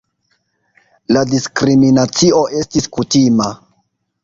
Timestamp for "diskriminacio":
1.33-2.41